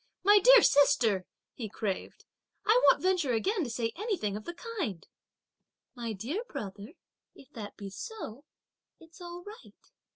[0.23, 2.25] "My dear sister," he craved,
[2.65, 5.05] "I won't venture again to say anything of the kind"
[5.93, 6.93] "My dear brother,
[7.35, 8.43] if that be so,
[8.99, 9.91] it's all right!"